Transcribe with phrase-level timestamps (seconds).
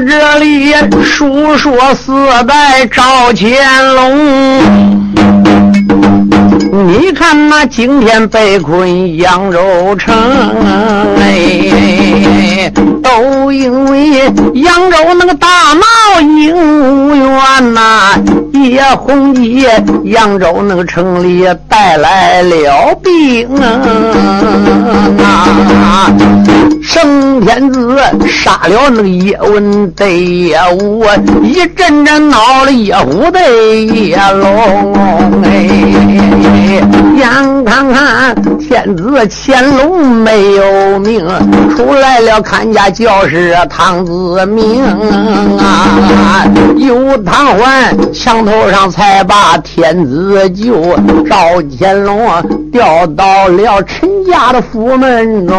[0.00, 2.12] 这里述说四
[2.46, 3.02] 代赵
[3.34, 4.60] 乾隆。
[6.88, 10.14] 你看那今天被困扬州城，
[11.18, 12.70] 哎，
[13.02, 18.20] 都因为扬州那个大闹应无缘呐，
[18.52, 19.66] 叶弘基
[20.04, 23.48] 扬州那个城里带来了兵
[25.24, 26.12] 啊，
[26.86, 31.04] 升天子杀了那个叶问对叶武，
[31.42, 35.50] 一阵阵闹了叶虎对叶龙哎。
[37.16, 38.36] 眼看看
[38.68, 41.24] 天子乾隆没有命，
[41.76, 44.82] 出来了看家教师唐子明
[45.56, 50.82] 啊，有唐环墙头上才把天子救，
[51.28, 51.36] 赵
[51.78, 52.26] 乾隆
[52.72, 55.56] 调到了陈家的府门中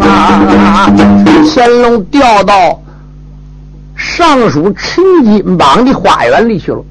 [0.00, 0.88] 啊，
[1.52, 2.80] 乾隆调到
[3.96, 6.84] 尚书陈金榜的花园里去了。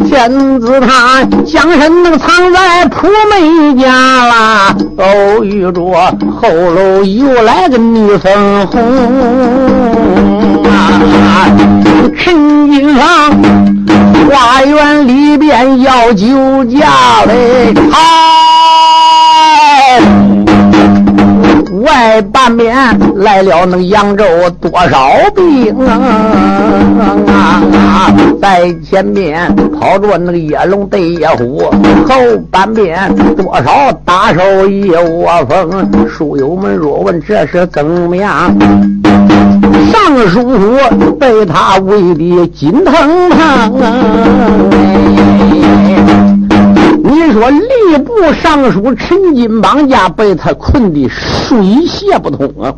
[0.00, 5.80] 天子他将身那个藏在普门家啦，偶遇着
[6.40, 8.80] 后楼又来个女粉红
[10.64, 11.46] 啊！
[12.18, 13.30] 陈金芳
[14.28, 17.74] 花园里边要酒驾嘞，
[21.82, 22.74] 外半边
[23.16, 24.24] 来了那扬州
[24.60, 25.74] 多少兵
[27.28, 27.60] 啊！
[28.40, 31.62] 在前面跑着那个野龙对野虎，
[32.06, 32.14] 后
[32.50, 36.08] 半边多少大手一窝蜂。
[36.08, 38.54] 书友们若问这是怎么样？
[39.92, 40.76] 尚书府
[41.18, 43.90] 被他围的金腾腾啊！
[47.12, 52.72] 你说吏部尚书陈金榜家被他困得水泄不通啊！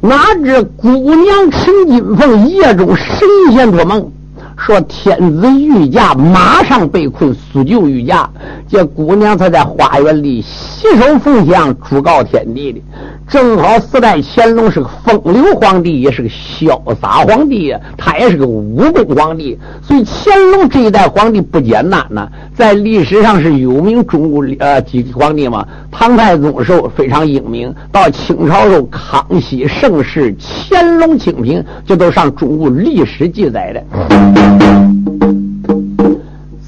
[0.00, 3.06] 哪知姑娘陈金凤夜中神
[3.52, 4.10] 仙托梦，
[4.56, 8.28] 说天子御驾马上被困，速救御驾。
[8.68, 12.80] 这姑娘她在花园里洗手奉香，祝告天地的。
[13.28, 25.66] 正好四代乾隆是个风流皇帝，也是个潇洒皇帝，他也是个武功皇帝，所以乾隆这一代皇帝不简单呐，在历史上是有名中国呃几皇帝嘛。
[25.90, 35.01] 唐太宗时候非常英明，到清朝时候康熙盛世、乾隆清平，这都上中国历史记载的。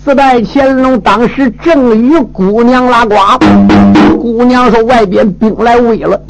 [0.05, 3.15] 四代乾隆当时正与姑娘拉呱，
[4.21, 6.21] 姑娘说外边兵来围了。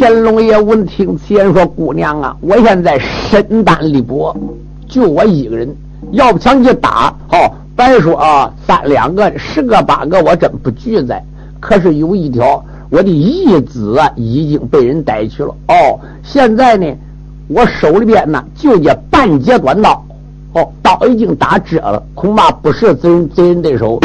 [0.00, 4.36] 乾隆爷闻听此言说：“姑娘啊，我现在身单力薄，
[4.88, 5.72] 就我一个人，
[6.10, 11.22] 要不想去打，哦白说啊，三两个、十个、八个，我真不惧在。
[11.60, 15.54] 可是有一条，我的义子啊已经被人逮去了。
[15.68, 16.92] 哦，现在呢，
[17.46, 20.04] 我手里边呢就这半截短刀。”
[20.54, 23.98] 哦，刀已经打折了，恐怕不是贼人贼人对手。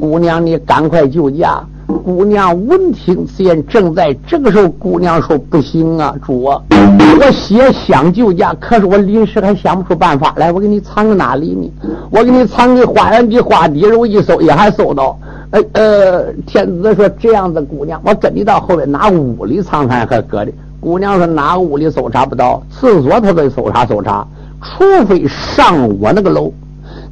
[0.00, 1.62] 姑娘，你赶快救驾！
[1.86, 10.50] 姑娘闻听此言，正在这个时候，姑娘说：“不行啊，主啊，我也想救驾，可是我临时还想不出办法来。
[10.50, 11.70] 我给你藏在哪里呢？
[12.10, 15.16] 我给你藏在花园的花底，我一搜也还搜到。
[15.50, 20.50] 呃呃，天子说这样子，姑娘，我跟你到后面哪屋里藏藏还搁的？
[20.80, 24.26] 姑娘说哪个屋里搜查不到，厕所他得搜查搜查。”
[24.64, 26.50] 除非上我那个楼，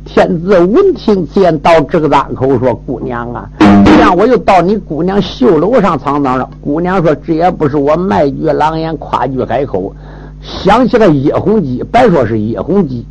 [0.04, 3.48] 天子闻听此言，到这个当口说：“姑娘啊，
[3.84, 9.94] 这样我就到你姑娘绣楼上藏藏了。”姑娘说：“这也不是我卖句狼言，夸句海口。
[10.40, 13.04] 想起了叶红基，别说是叶红基，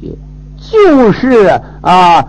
[0.58, 2.26] 就是啊。”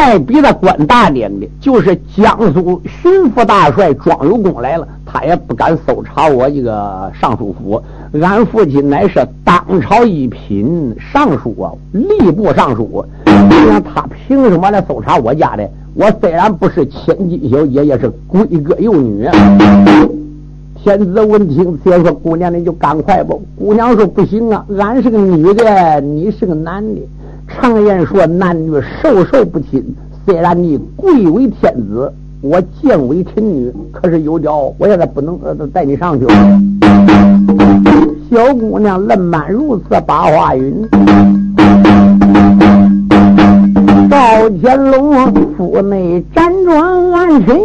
[0.00, 7.80] 再比他官大点的，就是江苏巡抚大帅庄有功来了，他也不敢搜查我这个尚书府。
[8.18, 13.04] 俺父亲乃是当朝一品尚书啊，吏部尚书。
[13.26, 15.68] 你想他凭什么来搜查我家的？
[15.92, 19.28] 我虽然不是千金小姐，也是闺阁幼女。
[20.82, 27.02] 天子闻听，接说：“姑娘，你就赶快吧。”姑娘说：“不行啊，俺是个女的，你是个男的。”
[27.56, 29.82] 常言说，男女授受不亲。
[30.24, 36.26] 虽然你贵为天子，我贱为臣女，可是有条，我现在不能呃带你上去。
[38.30, 40.88] 小姑娘冷满如此八花云，
[44.08, 44.16] 赵
[44.62, 45.12] 乾隆
[45.56, 47.58] 府内辗转安身。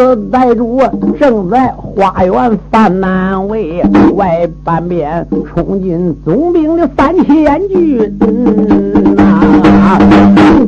[0.00, 0.80] 四代主
[1.18, 3.82] 正在花园犯难为，
[4.14, 8.18] 外半边冲进总兵的三千军。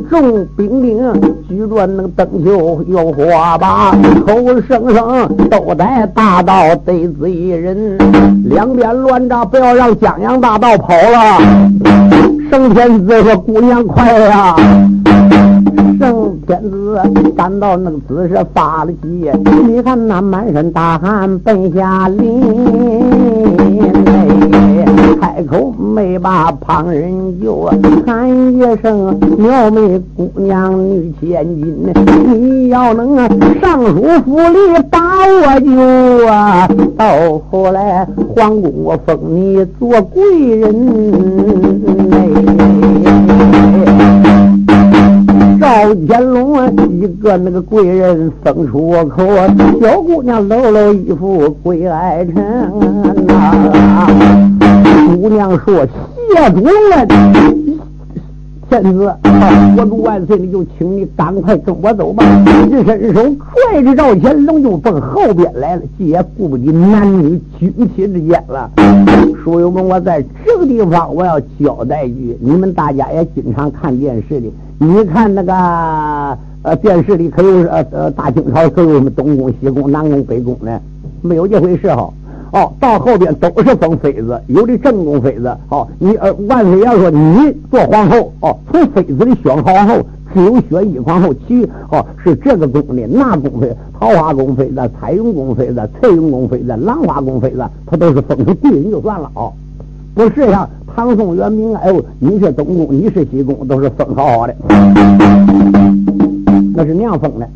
[0.07, 0.99] 众兵丁
[1.49, 3.25] 举着那个灯球有火
[3.59, 3.91] 把，
[4.23, 7.97] 口声声都在大道得罪人，
[8.45, 11.41] 两边乱扎，不要让江洋大道跑了。
[12.51, 14.55] 圣天子说：“姑娘快呀！”
[15.99, 16.99] 圣天子
[17.35, 19.31] 赶到那个姿势发了急，
[19.67, 22.41] 你看那满身大汗奔下林。
[25.19, 27.71] 开口没把旁人救，
[28.05, 31.91] 喊一声苗妹姑娘女千金，
[32.27, 33.15] 你要能
[33.59, 34.57] 上书府里
[34.91, 36.67] 把我救啊！
[36.95, 40.21] 到后来皇宫我封你做贵
[40.57, 40.71] 人。
[45.63, 46.59] 赵天龙
[46.91, 49.23] 一个那个贵人封出我口，
[49.81, 52.43] 小姑娘搂搂衣服跪爱臣
[53.33, 54.05] 啊！
[55.15, 55.87] 姑娘说
[56.35, 57.07] ：“谢主了，
[58.81, 59.15] 天子，
[59.77, 60.37] 我主万岁！
[60.37, 62.23] 你就请你赶快跟我走吧。”
[62.71, 63.21] 一伸手
[63.53, 68.71] 拽着赵乾隆就奔后边来了，也顾不及男女军旗之间了。
[69.43, 74.47] 书友们，我在这个地方我要交代一句：你们大家也经常看电视的，
[74.79, 75.53] 你看那个
[76.63, 80.79] 呃电视里可有呃呃大清朝可有什么东宫、西宫、南宫、北宫呢？
[81.21, 82.11] 没有这回事哈。
[82.53, 85.57] 哦，到后边都是封妃子，有的正宫妃子。
[85.69, 89.97] 哦，你呃，万岁爷说你做皇后，哦，从妃子里选皇后，
[90.31, 99.51] 只有薛姨皇后，其哦是这个宫的那宫妃，桃花宫妃子、彩云宫妃子、翠云宫妃子、兰花宫妃子，他都是封成贵人就算了哦，
[100.13, 104.55] 不是像唐宋元明哎呦，你是东宫，你是西宫，都是封好好的，
[106.75, 107.49] 那是那样封的。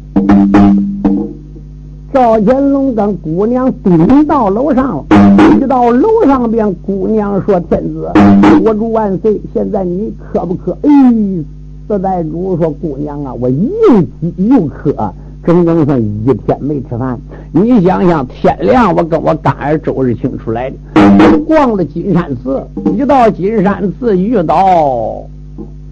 [2.17, 5.05] 赵乾隆跟姑娘顶到楼上了，
[5.61, 8.11] 一到楼上边，姑娘说：“天子，
[8.65, 9.39] 我主万岁！
[9.53, 10.89] 现在你渴不渴？”哎，
[11.87, 15.13] 四代主说：“姑娘啊，我又饥又渴，
[15.45, 17.19] 整整算一天没吃饭。
[17.51, 22.63] 你想想，天亮我跟我干儿周日清出来的，逛了金山寺，
[22.97, 24.55] 一到金山寺遇到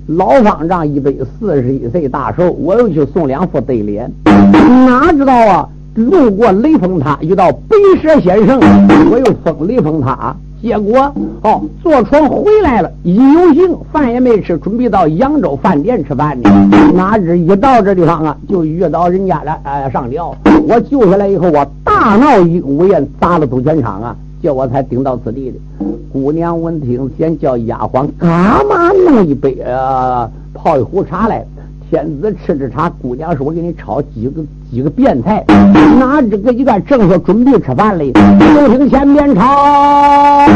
[0.08, 8.60] 老方丈一百四十一岁大寿，我又去送两副对联，哪知道啊？”路过雷峰塔，遇到白蛇先生，
[9.10, 10.36] 我又封雷峰塔。
[10.62, 11.14] 结果
[11.44, 16.50] 哦，坐船回来了，一游行，饭也没吃，准备到扬州饭店吃饭呢。
[16.96, 20.36] 哪知一到这地方啊，就遇到人家了，哎，上吊。
[20.68, 25.58] 我救下来以后，我大闹一午宴，砸了赌钱场啊，叫我才顶到此地的。
[26.12, 28.30] 姑娘闻听，先叫丫鬟干
[28.68, 31.46] 嘛弄一杯呃泡一壶茶来。
[31.90, 34.42] 天子吃着茶，姑娘说：“我给你炒几个
[34.72, 35.44] 几个变菜。”
[36.00, 40.48] 哪知个一个正说准备吃饭嘞，就听前边吵，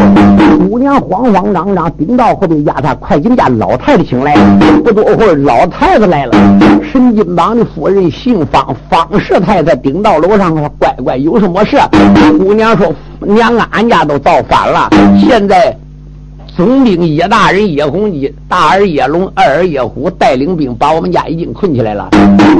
[0.68, 4.36] 姑娘慌慌张张顶到后边，压他快进家老太太请来。
[4.84, 6.34] 不多会儿，老太太来了，
[6.92, 11.78] 神金榜的夫人姓方，方氏太太顶到楼上说：“乖乖，有什么事？”
[12.40, 12.92] 姑娘说
[13.22, 14.90] ：“娘啊，俺家都造反了，
[15.20, 15.78] 现在。”
[16.60, 22.10] 总兵叶大人叶洪基，大儿叶龙，二儿叶虎带领兵把我们家已经困起来了。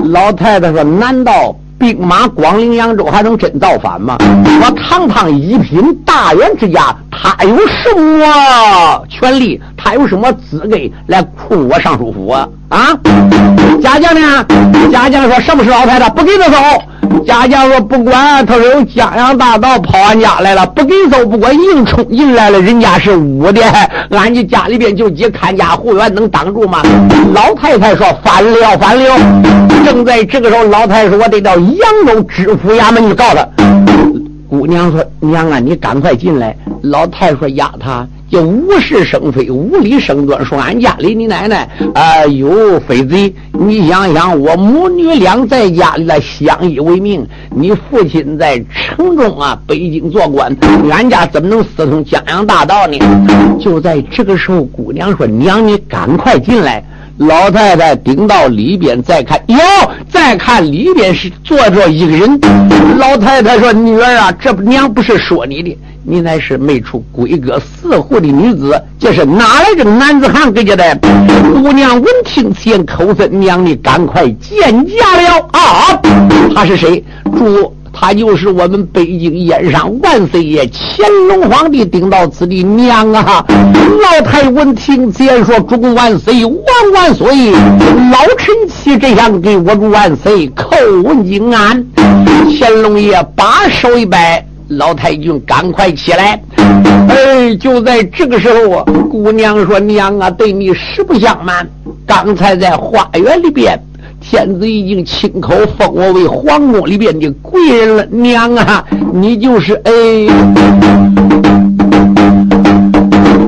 [0.06, 4.18] 老太太说：“难道兵马光临扬州还能真造反吗？
[4.62, 9.60] 我堂堂一品大员之家，他有什么权利？
[9.76, 12.98] 他有什么资格来困我尚书府啊？”啊！
[13.82, 14.46] 家将呢？
[14.90, 16.10] 家将说：“什么是老太太？
[16.10, 16.58] 不给他走。”
[17.26, 21.26] 家将说：“不管，他说有江洋大盗跑俺家来了，不给走。
[21.26, 23.62] 不管硬冲进来了，人家是武的，
[24.12, 26.82] 俺家家里边就几看家护院，能挡住吗？”
[27.34, 29.18] 老太太说：“反了，反了！”
[29.86, 33.48] 正在这个时候，老太太说：“我得到扬州知府衙门去告他。”
[34.50, 50.56] 姑娘说：“娘啊，你赶快进来。”老太太说：“丫他。”就无事生非，无理生端，说俺家里你奶奶啊有匪贼，你想想，我母女俩在家里来相依为命，你父亲在城中啊北京做官，
[50.92, 52.98] 俺家怎么能私通江洋大盗呢？
[53.60, 56.84] 就在这个时候，姑娘说：“娘，你赶快进来。”
[57.20, 59.58] 老太太顶到里边再看，哟，
[60.10, 62.40] 再看里边是坐着一个人。
[62.98, 70.98] 老太太说：“女儿啊，这娘不是说你的。”你乃是没出闺阁四户的女子，这是哪来的男子汉给家的？
[71.62, 76.02] 姑娘闻听此言，口尊娘，你赶快见驾了啊！
[76.56, 77.04] 他是谁？
[77.38, 83.46] 主，他就是我们北京燕山万岁爷乾隆皇帝顶到此地娘啊！
[83.50, 86.56] 老太闻听此言，说：“主公万岁，万
[86.94, 87.52] 万岁！
[87.52, 91.86] 老臣妻这样给我主万岁叩问敬安。”
[92.60, 94.46] 乾隆爷把手一摆。
[94.70, 96.40] 老太君，赶快起来！
[97.10, 101.68] 哎，就在这个时候啊，姑娘说：“娘啊，对你实不相瞒，
[102.06, 103.76] 刚才在花园里边，
[104.20, 108.06] 天子已经亲口封我为皇宫里边的贵人了。
[108.06, 109.92] 娘啊，你就是哎。”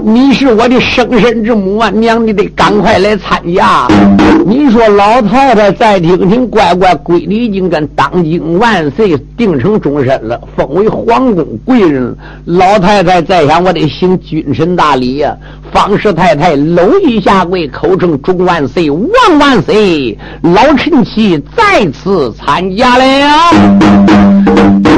[0.04, 3.88] 你是我的生身之母啊，娘，你得赶快来参加。
[4.46, 12.16] 你说老太太再听听，乖乖归里已经跟当今万岁定成终身了，封为皇宫贵人。
[12.46, 15.36] 老太太再想，我得行君臣大礼呀。
[15.72, 20.18] 方氏太太搂一下跪，口称中万岁，万万岁。
[20.42, 23.04] 老臣妻再次参加了。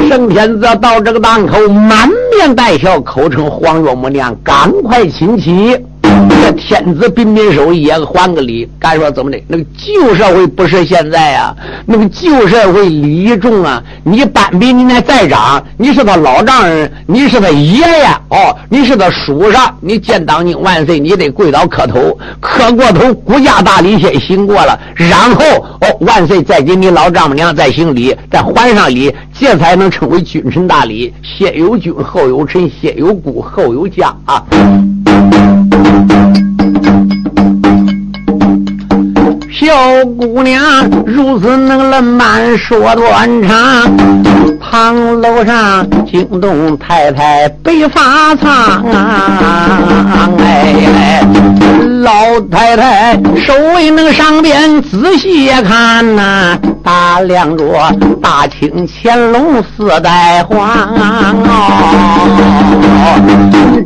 [0.08, 5.93] 圣天子到这个档口，满面带笑，口称皇若母娘，赶快请起。
[6.28, 9.42] 这天子彬彬手也还个礼，敢说怎么的？
[9.48, 11.56] 那个旧社会不是现在啊，
[11.86, 13.82] 那个旧社会礼仪重啊。
[14.02, 25.42] 你班比你那再长，你是他老丈人，你是他爷爷哦，你是他叔上，你见当今万岁，你得跪倒磕头，磕过头，国家大礼先行过了，然后
[25.80, 31.12] 哦，万岁再给你老丈母娘再行礼，再还上礼，这才能称为君臣大礼。
[31.22, 34.44] 先有君，后有臣；先有姑，后有家啊。
[36.84, 37.63] Thank you.
[39.56, 39.72] 小
[40.18, 43.96] 姑娘如此能了慢说断肠，
[44.60, 48.84] 堂楼上惊动太太白发苍。
[50.40, 51.22] 哎，
[52.02, 53.14] 老太太
[53.46, 57.64] 手为那个上边仔细看呐，打量着
[58.20, 60.88] 大清乾隆四代皇。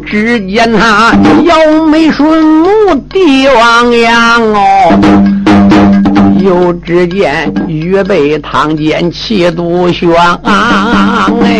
[0.06, 1.12] 只见他
[1.44, 2.68] 摇眉顺目
[3.10, 5.37] 帝王样哦。
[6.38, 10.10] 又只见预备堂间气度轩，
[11.42, 11.58] 哎，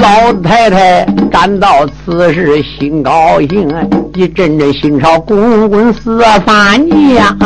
[0.00, 3.68] 老太太感到此事心高兴，
[4.14, 7.36] 一阵阵心潮滚滚似翻江。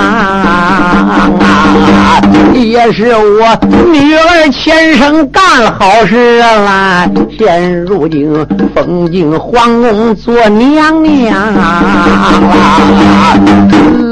[2.74, 3.56] 也是我
[3.92, 5.40] 女儿前生干
[5.78, 8.34] 好事啦，现如今
[8.74, 12.24] 封进皇宫做娘娘啦。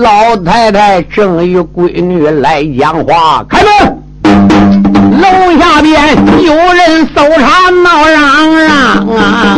[0.00, 4.01] 老太太正与闺女来讲话，开门。
[5.22, 5.94] 楼下边
[6.42, 8.20] 有人搜查闹嚷
[8.56, 8.70] 嚷
[9.16, 9.54] 啊！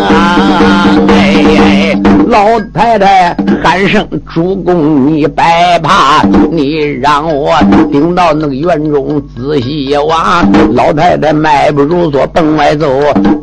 [1.08, 1.14] 哎
[1.58, 5.42] 哎，老太太喊声：“主公，你别
[5.82, 7.56] 怕，你让我
[7.90, 12.86] 顶到那个院中仔细望。”老太太迈步如梭奔外走，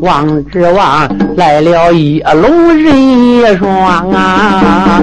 [0.01, 5.01] 望只望来了一龙人一双啊！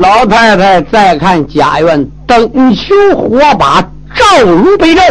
[0.00, 3.84] 老太太再看家园灯球火把。
[4.16, 5.02] 赵如北赵，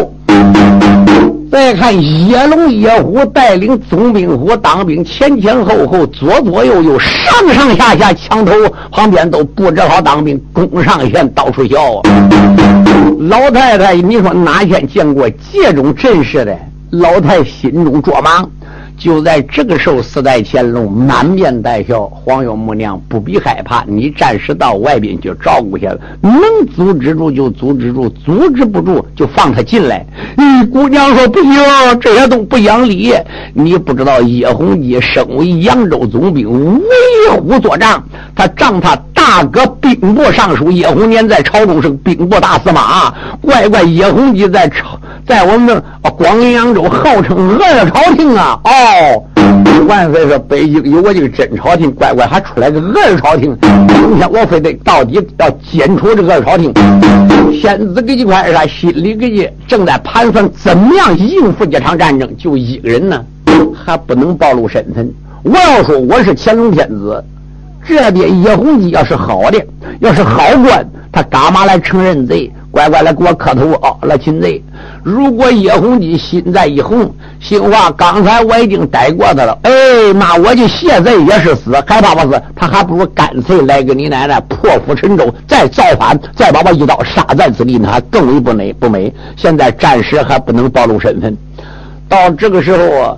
[1.52, 8.52] 再看野龙野虎带领总兵虎当兵，前前后后左左右右上上下下墙头
[8.92, 12.02] 旁边都布置好当兵，弓上弦到处笑。
[13.20, 16.58] 老太太，你说哪天见过这种阵势的？
[16.90, 18.50] 老太心中着忙。
[18.98, 26.42] 就在这个时候，四代乾隆满面带笑，黄月母娘不必害怕，你暂时到外边去照顾一下，能
[26.76, 30.06] 阻止住就阻止住，阻止不住就放他进来。
[30.38, 31.54] 嗯，姑娘说不行，
[32.00, 33.14] 这些都不讲理。
[33.54, 36.50] 你不知道叶弘基身为扬州总兵，
[36.80, 38.02] 为虎作伥，
[38.36, 38.96] 他仗他
[39.28, 45.00] 大哥兵部尚书叶红年在朝中是兵部大司马，乖乖叶红基在朝。
[45.26, 45.82] 在我们
[46.16, 48.60] 广陵扬州，号称二朝廷啊！
[48.64, 49.26] 哦，
[49.88, 53.58] 万岁说北京有我这个真朝廷，乖乖还出来个二朝廷。
[53.88, 56.72] 今天我非得到底要剪除这个二朝廷。
[57.52, 58.64] 天子给你块啥？
[58.68, 63.26] 心里给你正在盘算怎么样应付这场战争，就一个人呢，
[63.74, 65.12] 还不能暴露身份。
[65.42, 67.24] 我要说我是乾隆天子，
[67.88, 69.64] 这边叶弘基要是好的，
[70.00, 72.52] 要是好官，他干嘛来承认罪？
[72.72, 74.62] 乖乖来给我磕头啊，来亲罪。
[75.02, 79.58] 如果叶弘基心再一红，心话刚才我已经逮过他了。
[79.62, 79.72] 哎
[80.14, 82.42] 那，我就谢罪也是死，害怕不死？
[82.54, 89.14] 他还不如干脆来个你奶奶破釜沉舟，再造反，再把我一刀杀在此地，那还更为不美不美。
[89.38, 91.38] 现在暂时还不能暴露身份。
[92.10, 93.18] 到这个时候啊，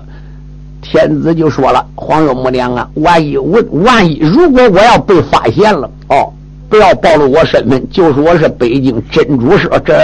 [0.90, 6.32] 天子就说了：“皇肉母娘啊，万一问万一如果我要被发现了哦。”
[6.70, 9.94] 不要暴露我身份，就说我是北京珍珠社这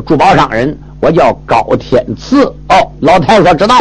[0.00, 2.42] 珠宝商人，我叫高天赐。
[2.68, 3.76] 哦，老太婆知道。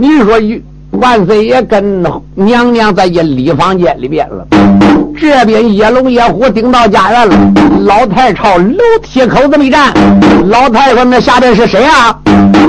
[0.00, 0.62] 你说一
[0.92, 2.02] 万岁爷跟
[2.34, 4.46] 娘娘在一礼房间里边了。
[5.20, 7.36] 这边野龙野虎顶到家园了，
[7.80, 9.92] 老太朝楼梯口这么一站，
[10.48, 12.16] 老太说：“那下边是谁啊？”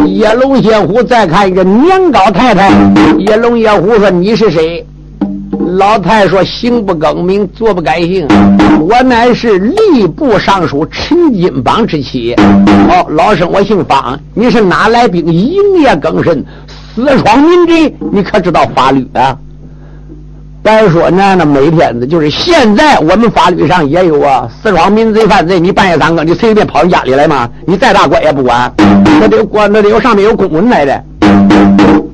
[0.06, 2.72] 野龙野虎再看一个年高太太，
[3.20, 4.86] 野龙野虎说：“你是谁？”
[5.78, 8.28] 老太说：“行不更名，坐不改姓，
[8.80, 12.34] 我乃是吏部尚书陈金榜之妻。
[12.90, 15.24] 哦，老生，我姓方，你是哪来兵？
[15.28, 16.44] 营业更甚，
[16.94, 19.38] 私闯民宅，你可知道法律啊？”
[20.62, 24.46] 白说：“那那每天子就是现在，我们法律上也有啊。
[24.62, 27.50] 私闯民贼犯罪，你半夜三更，你随便跑人家里来吗？
[27.66, 28.70] 你再大官也不管，
[29.22, 31.04] 那得管，那得有上面有公文来的。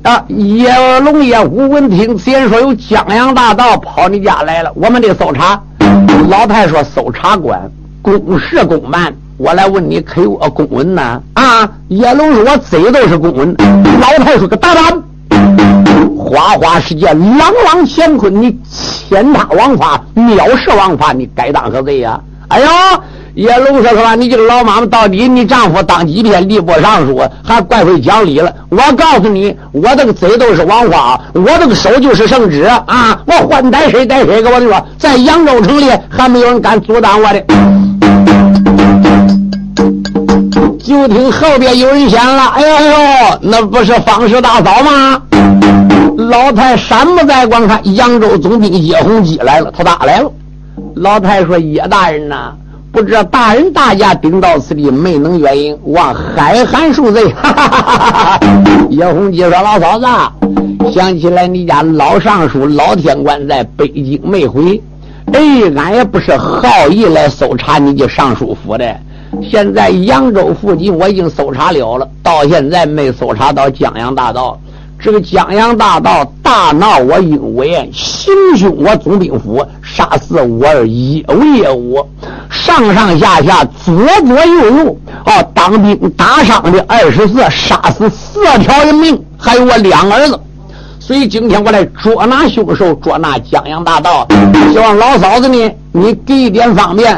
[0.04, 5.60] 啊，叶龙叶虎闻听，先说有江洋大盗跑你家来了，我们得搜查。
[6.28, 7.60] 老太说：搜查官
[8.00, 11.20] 公事公办，我来问你，可有公文呢？
[11.34, 13.54] 啊，叶龙说：我贼都是公文。
[14.00, 14.84] 老太说：个大胆！”
[16.16, 18.56] 花花世界，朗朗乾坤，你
[19.10, 22.18] 践踏王法，藐视王法，你该当何罪呀？
[22.48, 22.66] 哎呦，
[23.34, 28.50] 叶龙说：“说你这个老妈妈，到底你丈夫当几天吏部尚书，还怪会讲理了？
[28.70, 33.20] 我告诉你，我这个嘴都是王法，我这个手就是圣旨啊！
[33.26, 37.44] 我换逮谁逮谁，跟我说，在扬州城里还没有人敢阻挡我的。”
[40.86, 45.20] 就听后边有人响了：“哎呦呦，那不是方氏大嫂吗？”
[46.16, 50.30] 老太闪不在观看，扬州总兵叶洪基来了，他打来了。
[50.94, 52.52] 老太说：“叶大人呐，
[52.92, 57.34] 不知大人大驾顶到此地，没能原因，望海涵恕罪。
[58.88, 60.06] ”叶洪基说：“老嫂子，
[60.92, 64.80] 想起来你家老尚书老天官在北京没回，
[65.32, 65.40] 哎，
[65.76, 68.96] 俺也不是好意来搜查你家尚书府的。
[69.42, 74.58] 现在扬州附近我已经搜查了了，到现在没搜查到江洋大盗。”
[74.98, 82.02] 这个江洋大盗大闹我鹦鹉园，行凶我总兵府，杀死我儿叶为武，
[82.48, 83.94] 上上下下左
[84.26, 90.40] 左右右，哦，当兵打伤的二十四，杀死四条人命，还有我两儿子。
[90.98, 94.26] 所以今天我来捉拿凶手，捉拿江洋大盗，
[94.72, 97.16] 希望老嫂子呢，你给一点方便。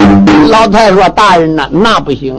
[0.48, 2.38] 老太说：“大人呐，那不行。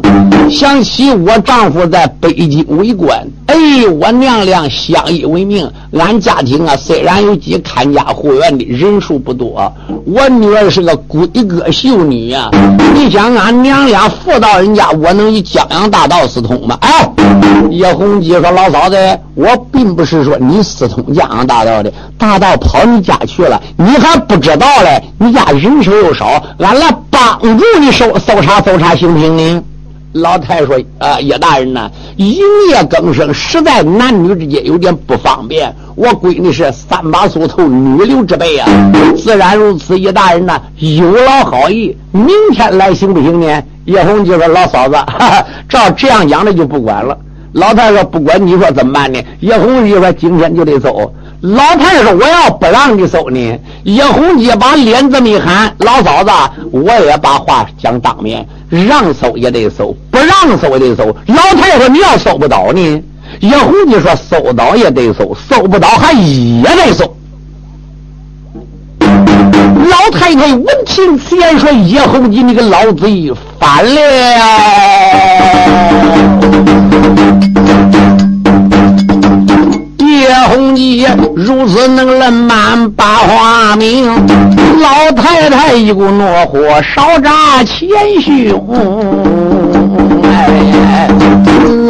[0.50, 3.56] 想起我丈夫在北京为官，哎，
[4.00, 5.70] 我娘俩相依为命。
[5.92, 9.72] 俺家庭啊，虽然有几看家护院的人数不多，
[10.06, 12.50] 我女儿是个闺阁秀女呀。
[12.96, 16.78] 你想俺娘俩妇道人家，我能与江洋大盗私通吗？
[16.82, 17.12] 哎，
[17.70, 18.96] 叶洪基说：老嫂子，
[19.36, 25.04] 我并不是说你私通江洋。”大盗的大盗跑你家去了，你还不知道嘞？
[25.20, 29.64] 你家人手又少，好俺来帮助你搜搜查搜查，行不行呢？
[30.14, 32.38] 老太说：“啊，叶大人呐，营
[32.70, 35.74] 业更生，实在男女之间有点不方便。
[35.96, 38.68] 我闺女是三把锁头，女流之辈啊，
[39.18, 40.00] 自然如此。
[40.00, 47.18] 叶大人呐，有劳好意，明天来行不行呢？”叶红就说：“老嫂子，哈哈，照这样讲的就不管了。”
[47.54, 56.30] 老太说：“不管，你说怎么办呢？”叶红就说：“今天就得走。”老太说：“我要不让你走呢？”叶红姐把脸这么一喊：“老嫂子，
[56.72, 63.02] 我也把话讲当面，让搜也得搜，不让搜也得搜。”老太说：“你要搜不到呢？”
[63.40, 67.06] 叶红姐说：“搜到也得搜，搜不到还也得搜。”
[69.00, 74.02] 老太太闻听此言说：“叶红姐，你个老贼，反了！”
[80.40, 84.10] 叶红吉如此能人满把花名，
[84.80, 87.90] 老太太一股怒火烧炸前
[88.22, 88.66] 胸。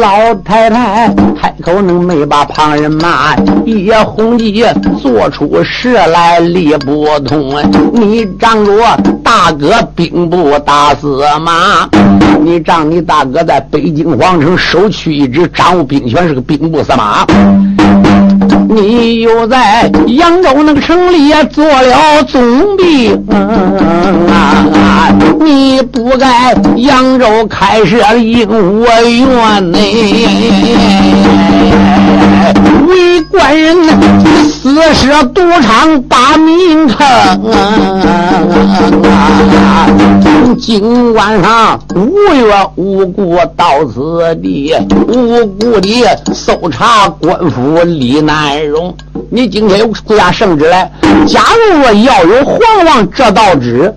[0.00, 3.36] 老太太开口能没把旁人骂，
[3.66, 4.64] 叶红吉
[5.00, 7.54] 做出事来理不通。
[7.92, 8.72] 你仗着
[9.22, 11.88] 大哥兵部大司马，
[12.40, 17.24] 你仗你大哥在北京皇城首屈一指，掌握兵权，是个兵部司马。
[18.68, 22.40] 你又在扬州那个城里做了总
[22.76, 23.26] 兵，
[25.40, 29.78] 你不该扬州开设鹦鹉园呢？
[32.88, 33.76] 为官人
[34.48, 37.06] 私设赌场把名坑，
[40.58, 44.74] 今晚上无缘无故到此地，
[45.08, 45.88] 无故的
[46.34, 48.94] 搜查官府李南荣。
[49.30, 50.90] 你今天有下圣旨来，
[51.26, 51.40] 假
[51.72, 53.94] 如说要有皇王这道旨。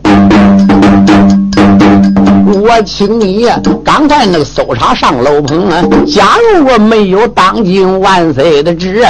[2.45, 3.47] 我请你
[3.83, 6.23] 刚才那个搜查上楼棚啊，假
[6.55, 9.05] 如我没有当今万岁的旨，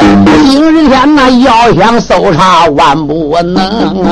[0.47, 4.03] 今日天呐要想搜查万不能。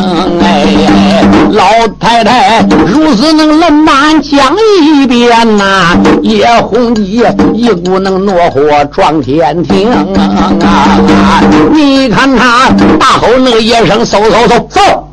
[0.41, 1.63] 哎，老
[1.99, 11.41] 太太如此能冷慢讲一遍呐，叶红吉一股能怒火撞天庭啊！
[11.71, 15.07] 你看他大吼那个一声，嗖嗖嗖走。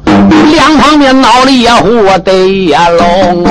[0.69, 1.89] 两旁边闹的野虎
[2.23, 3.47] 得野龙，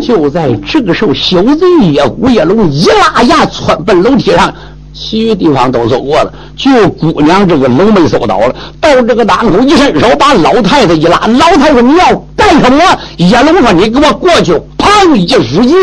[0.00, 4.54] 就在这个时候，小贼野虎野龙一拉牙窜奔楼梯上，
[4.94, 8.54] 其余地方都走过了，就姑娘这个龙没搜到了。
[8.80, 12.80] 到这个当口一伸手，把老太太一拉，老太太你要干什么？
[13.16, 15.76] 野龙说：“你给我过去！”砰一使劲，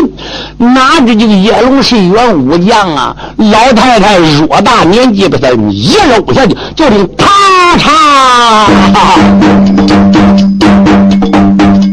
[0.56, 3.14] 拿着这个野龙是一员武将啊！
[3.36, 7.26] 老太太偌大年纪，把他一搂下去，就听咔
[7.78, 7.84] 嚓。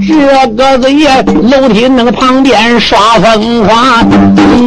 [0.07, 4.05] 这个子也楼梯那个旁边耍疯狂，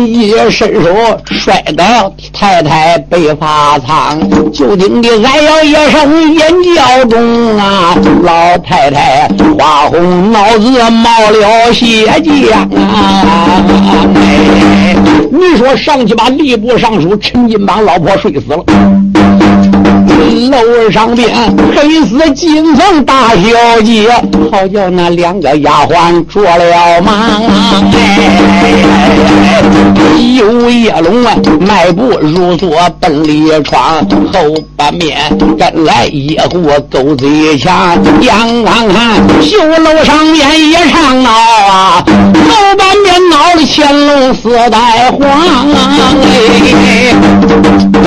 [0.07, 0.89] 一伸手
[1.27, 4.19] 摔倒太太被发苍，
[4.53, 6.41] 就听的哎呀一声眼
[6.75, 13.63] 叫中啊，老太太花红脑子冒了血浆啊！
[15.31, 18.65] 你说上去把吏部尚书陈金榜老婆睡死了。
[20.49, 21.29] 楼上边
[21.77, 24.09] 黑死金凤大小姐，
[24.51, 27.43] 好叫那两个丫鬟着了忙。
[29.93, 35.19] 哎有叶龙啊，迈步入座奔里窗，后半面
[35.59, 37.99] 跟来野狐狗贼强。
[38.23, 45.21] 杨刚看绣楼上面也上闹啊，后半面闹的乾隆四代皇
[46.23, 48.00] 哎。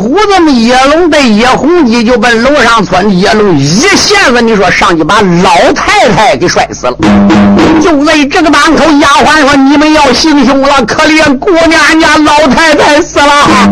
[0.00, 6.96] 胡子、野龙对野红鸡就奔楼上窜，野龙一下子，你说上去把老太太给摔死了。
[7.82, 13.70] 就在这个当口，丫鬟说：“你们要行凶了，可怜姑娘，俺家老太太死了。”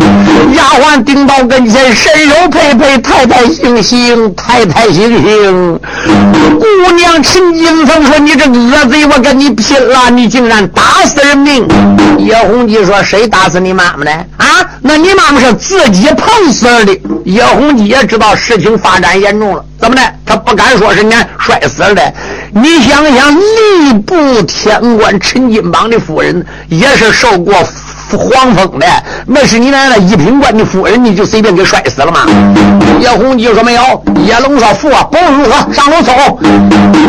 [0.55, 5.81] 丫鬟顶到跟前，伸手拍拍太太行行，太太行行。
[6.59, 10.11] 姑娘陈金凤说：“你这恶贼，我跟你拼了！
[10.11, 11.67] 你竟然打死人命！”
[12.19, 14.11] 野红鸡说：“谁打死你妈妈呢？
[14.37, 14.47] 啊，
[14.83, 20.03] 那你妈妈是自己碰死的。”叶洪基也知道事情发展严重了，怎么的？
[20.27, 22.13] 他不敢说是俺摔死了的。
[22.53, 27.55] 你想想，吏部天官陈金榜的夫人也是受过。
[28.11, 28.87] 黄蜂的，
[29.27, 32.25] 那是你奶奶一品官的夫人，你就随便给摔死了吗？
[33.01, 33.83] 叶红就说没有。
[34.25, 36.13] 叶龙说父啊，不论如何，上楼走。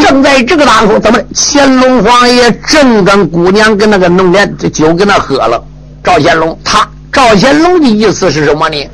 [0.06, 5.64] 正在这个当口，怎么乾隆皇爷正跟姑娘跟那个弄点酒跟那喝了。
[6.04, 8.90] 赵乾隆他赵乾隆的意思是什么呢？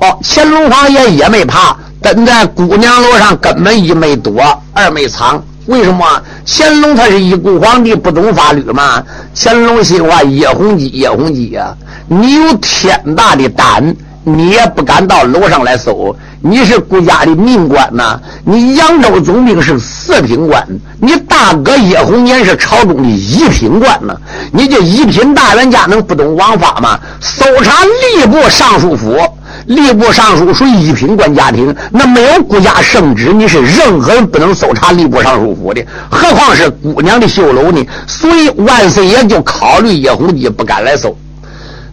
[0.00, 5.42] 哦，乾隆皇爷也没怕，等在姑娘楼上根本一没躲，二没藏。
[5.66, 6.04] 为什么
[6.46, 9.02] 乾隆他是一古皇帝不懂法律嘛？
[9.36, 11.76] 乾隆心话：叶洪基，叶洪基呀，
[12.08, 16.16] 你有天大的胆，你也不敢到楼上来搜。
[16.42, 20.66] 你是国家的命官呐，你扬州总兵是四品官，
[20.98, 24.14] 你大哥叶红年是朝中的一品官呐。
[24.50, 26.98] 你这一品大员家能不懂王法吗？
[27.20, 29.18] 搜查吏部尚书府。
[29.66, 37.86] 吏部尚书属于一品官家庭，那没有国家圣旨，你是任何人不能搜查吏部尚书府的，何况是姑娘的绣楼呢？
[38.06, 41.14] 所以万岁爷就考虑叶弘基不敢来搜。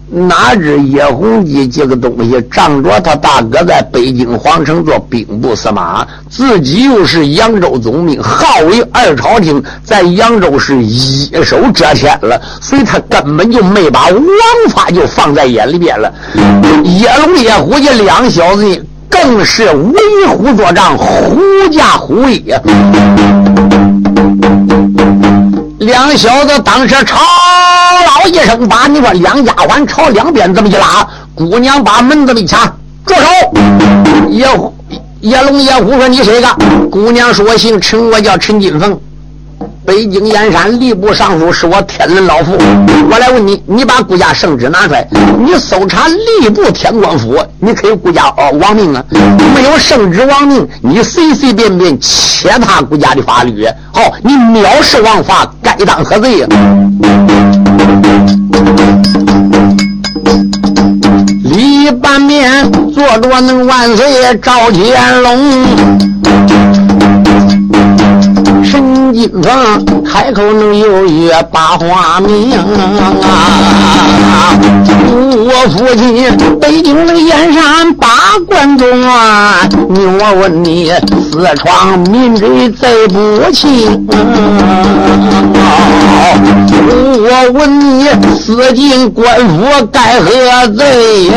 [0.10, 14.24] 哪知叶弘基这个东西仗着他大哥在北京皇城做兵部司马，自己又是扬州总兵，号为二朝廷，在扬州是一手遮天了，所以他根本就没把王
[14.70, 16.14] 法就放在眼里边了。
[16.86, 21.38] 叶龙、叶虎这两小子更是为虎作伥，狐
[21.70, 22.58] 假虎威呀！
[25.80, 32.66] 两小子当时吵了一声，把你说两丫鬟朝两边这么一拉，姑娘把门这么一掐，
[33.06, 33.22] 住手！
[34.30, 34.48] 叶
[35.22, 36.48] 叶龙叶虎说：“你谁个？”
[36.92, 39.00] 姑娘说：“我姓陈，我叫陈金凤。”
[39.88, 42.58] 北京燕山吏部尚书是我天伦老父，
[43.10, 45.08] 我来问你，你把国家圣旨拿出来，
[45.40, 49.02] 你搜查吏部天官府，你可以国家哦亡命啊？
[49.56, 56.48] 没有圣旨亡命，你随随便便切踏国家的法律，好，你藐视王法，该当何罪呀？
[61.44, 64.06] 里半面坐着那万岁
[64.42, 65.40] 赵乾隆，
[69.08, 72.60] 陈金凤开口能有语把花明啊！
[75.10, 76.28] 我父亲
[76.60, 78.08] 北京的燕山八
[78.46, 80.92] 关中啊，你我问你，
[81.32, 84.06] 私闯民贼贼不清。
[87.30, 91.32] 我问你，私进官府该何罪？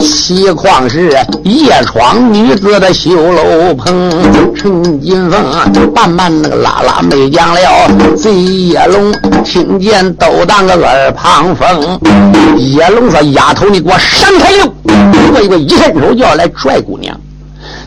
[0.00, 1.10] 西况是
[1.42, 4.10] 夜闯女子的绣楼棚，
[5.00, 5.44] 金凤
[5.94, 7.60] 慢慢那个拉拉没讲了。
[8.16, 9.12] 贼野龙
[9.44, 11.98] 听见都当个耳旁风。
[12.56, 14.72] 野龙说：“丫头，你给我闪开溜！”
[15.34, 17.16] 我一个一伸手就要来拽姑娘。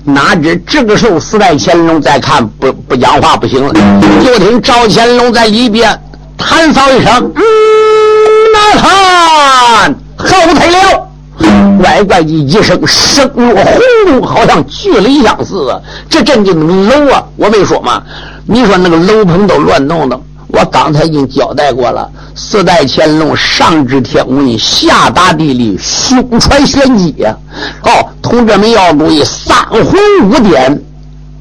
[0.04, 3.74] 哪知这个时候，四代乾隆再看不不讲话不行了，
[4.24, 6.00] 就听赵乾隆在里边
[6.38, 7.42] 弹扫一声：“嗯，
[8.54, 11.08] 那他后退了。”
[11.82, 15.74] 乖乖的一声，声若洪钟，好像巨雷相似。
[16.10, 17.24] 这震惊楼啊！
[17.38, 18.02] 我没说嘛？
[18.46, 20.20] 你说那个楼棚都乱动的。
[20.48, 22.10] 我刚才已经交代过了。
[22.36, 27.36] 四代乾隆上知天文，下达地理，胸怀玄机呀！
[27.84, 29.86] 哦，同志们要注意，三魂
[30.30, 30.82] 五点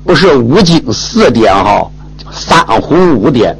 [0.05, 1.87] 不是五经四点哈，
[2.33, 3.57] 三魂五点，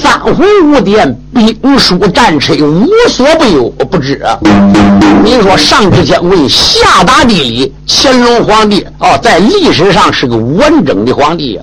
[0.00, 0.36] 三魂
[0.72, 4.24] 五典，兵书战车无所不有，不知。
[5.22, 11.60] 你说上知天文，下达地理，乾隆皇帝哦，在历史上是个完整的皇帝。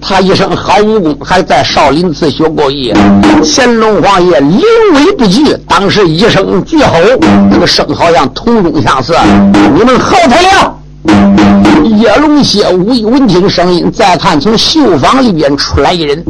[0.00, 2.92] 他一生好武功，还在少林寺学过艺。
[3.44, 4.60] 乾隆皇爷临
[4.94, 6.94] 危不惧，当时一声巨吼，
[7.50, 9.14] 那个声好像铜钟相似。
[9.76, 10.74] 你们后退了！
[11.04, 16.24] 叶龙蝎一闻听声音，再看从绣房里边出来一人，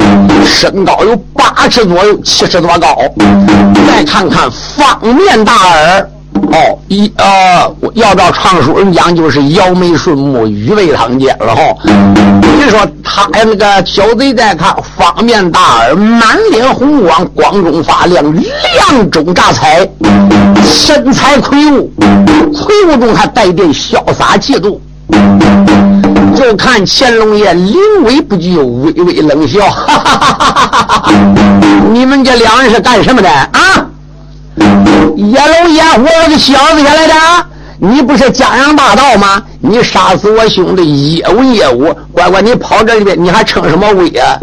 [0.44, 2.96] 身高有八尺左右，七尺多高。
[3.86, 6.10] 再看看方面大耳。
[6.52, 11.62] 哦，一呃，要照常书人讲，就是摇眉顺目，鱼尾堂尖了哈。
[11.84, 19.88] 你说他哎那个小贼在看，方面大耳，满脸红光，光中发亮，亮中炸彩，
[20.64, 21.90] 身材魁梧，
[22.52, 24.80] 魁梧中还带点潇洒气度。
[26.36, 27.74] 就看乾隆爷临
[28.04, 31.12] 危不惧，微微冷笑， 哈哈哈哈哈哈！
[31.92, 33.86] 你们这两人是干什么的啊？
[35.18, 37.14] 野龙野虎，我个小子下来的，
[37.80, 39.42] 你不是江洋大盗吗？
[39.60, 44.38] 你杀死我兄弟叶文叶武，乖乖，你跑这里边，你还称什么威啊？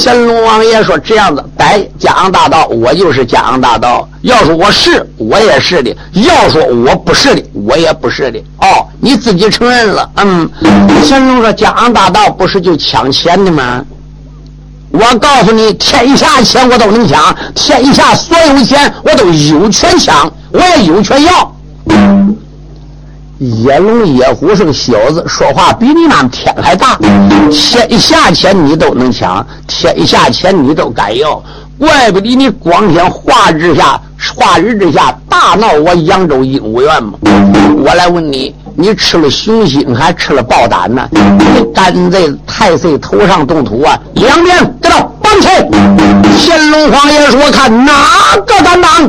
[0.00, 4.08] 乾隆王爷说这样子，逮江洋大盗，我就是江洋大盗。
[4.22, 8.38] 要说我是，我也是的；要说我不是的，我也不是的。
[8.62, 10.48] 哦，你自己承认了，嗯。
[11.06, 13.84] 乾隆说江洋大盗不是就抢钱的吗？
[14.96, 21.52] 我告诉你，天下钱我都能抢，天下所有钱我都有权抢，我也有权要。
[23.40, 26.96] 野龙野虎是个小子，说话比你那天还大。
[27.50, 31.42] 天下钱你都能抢，天下钱你都敢要，
[31.84, 34.00] 怪不得你光天化日下，
[34.34, 37.18] 化日之下大闹我扬州鹦鹉园嘛。
[37.84, 38.54] 我来问你。
[38.76, 41.08] 你吃了雄心，还吃了豹胆呢？
[41.12, 43.96] 你敢在太岁头上动土啊？
[44.14, 45.46] 两边给他绑起！
[46.44, 47.92] 乾隆皇爷说：“看哪
[48.44, 49.08] 个敢当？”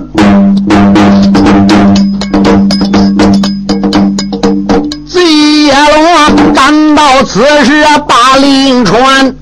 [5.12, 5.20] 贼
[5.64, 9.36] 野龙赶到此时啊，把令传。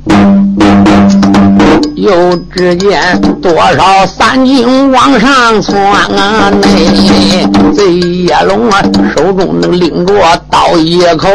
[2.04, 3.00] 又只见
[3.42, 6.52] 多少三军往上窜啊！
[6.62, 8.82] 内贼叶龙啊，
[9.16, 10.14] 手中能拎着
[10.52, 11.30] 刀一口；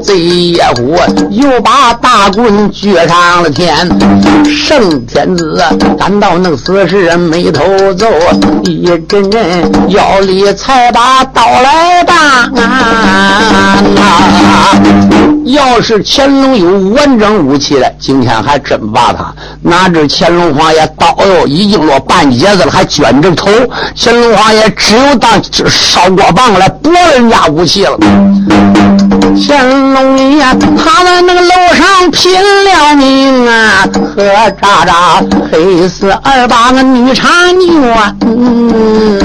[0.00, 0.96] 贼叶虎
[1.30, 3.74] 又把大棍举上了天。
[4.46, 5.60] 圣天子
[5.98, 8.06] 赶到那死时眉头皱，
[8.62, 12.16] 一阵阵腰里才把刀来当
[12.62, 13.76] 啊！
[15.44, 20.06] 要是乾隆有完整武器的，今天还真把他哪知。
[20.08, 23.50] 乾隆皇爷刀哟已经落半截子了，还卷着头。
[23.96, 25.30] 乾隆皇爷只有当
[25.68, 27.98] 烧锅棒来驳人家武器了。
[29.46, 30.44] 乾隆爷
[30.76, 34.22] 他在那个楼上拼了命啊，和
[34.60, 37.22] 渣渣黑死二八个女婵
[37.58, 38.12] 娟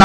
[0.00, 0.04] 哦，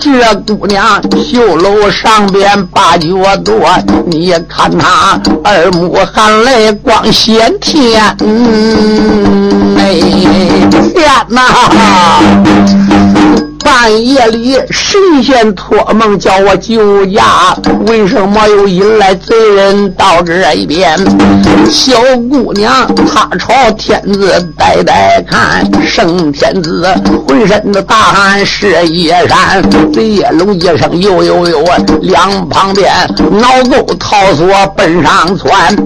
[0.00, 3.61] 这姑娘绣楼上边八脚多，
[4.06, 8.02] 你看他二目含泪光显天。
[9.78, 9.94] 哎，
[10.70, 11.42] 天哪！
[13.62, 20.98] 半夜里神仙托梦叫我救驾，为什么又引来贼人到这一边？
[21.70, 21.92] 小
[22.30, 22.72] 姑娘
[23.06, 26.86] 她朝天子呆呆看，圣天子
[27.26, 29.62] 浑身的大汗湿衣衫。
[29.92, 31.64] 贼叶龙一声呦呦呦，
[32.02, 32.92] 两旁边
[33.30, 34.46] 脑沟套索
[34.76, 35.76] 奔上窜。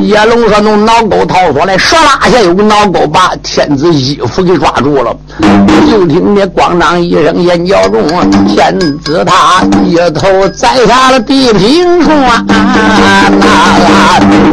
[0.00, 5.14] 叶龙说：“弄脑沟套索来，唰啦一下有个脑沟把天子衣服给抓住了。”
[5.90, 8.00] 就听见咣当一声，眼角中
[8.46, 12.46] 天子他一头栽下了地平川。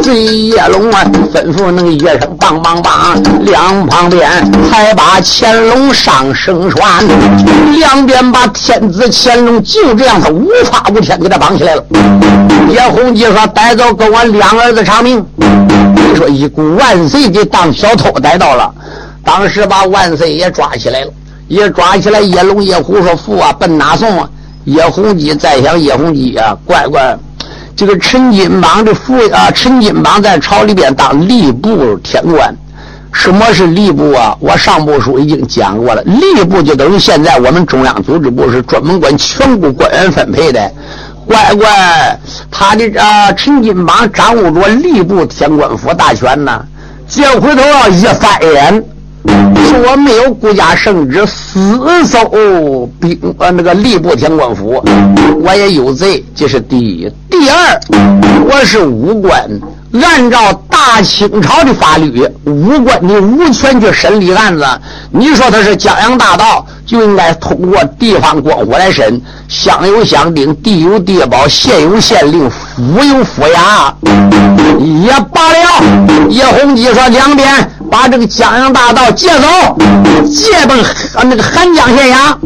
[0.02, 4.28] 醉叶龙啊，吩咐那个一声棒棒棒，两旁边
[4.70, 7.04] 才把乾隆上绳船，
[7.78, 11.84] 两边把天子乾隆就这样，他无法无天给他绑起来了。
[12.68, 18.72] 叶弘基说：“带走，给我两儿子偿命。”你说一股万岁给当小偷逮到了。
[19.24, 21.10] 当时把万岁也抓起来了，
[21.48, 22.20] 也抓起来。
[22.20, 24.28] 叶龙、叶虎说：“父啊，奔哪送啊？”
[24.64, 27.16] 叶弘基再想，叶弘基啊，乖乖，
[27.76, 32.54] 这个陈金榜的父啊，陈金榜在朝里边当吏部天官。
[33.12, 34.36] 什么是吏部啊？
[34.40, 40.70] 我上部书已经讲过了，吏部就等于现在我们中央组织部是专门管全国官员分配的。
[41.26, 46.62] 乖乖，他的啊，陈金榜掌握着吏部天官府大权呢。
[47.08, 48.84] 这回头要一翻眼。
[49.68, 54.82] 说没有国家圣旨，私搜兵呃那个吏部天官府，
[55.42, 57.10] 我也有罪，这是第一。
[57.30, 57.80] 第二，
[58.48, 59.48] 我是武官，
[60.02, 64.66] 按照大清朝的法律，武官你无权去审理案子。
[65.10, 73.92] 你说他是江洋大盗，就应该通过地方官府来审，乡有乡丁，地有地保，县有县令，府有府衙，
[75.04, 76.28] 也罢了。
[76.30, 77.70] 叶洪基说两边。
[77.88, 79.78] 把这个江洋大盗借走，
[80.34, 80.76] 借奔
[81.22, 82.36] 那个韩江县衙。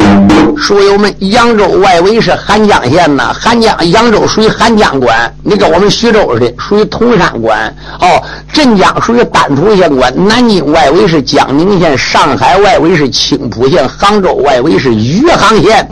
[0.55, 7.75] 书友们，扬州外围是韩江县呐，韩江扬州属于韩江管，你跟我们徐州似的，属于铜山管。
[8.01, 8.23] 哦，
[8.53, 15.89] 镇江属于丹徒县管，南京外围是江宁县，上海外围是青浦县，杭州外围是余杭县。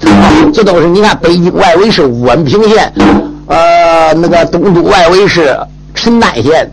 [0.52, 2.92] 这都是你看，北京外围是宛平县，
[3.46, 5.56] 呃，那个东都外围是
[5.94, 6.70] 陈丹县。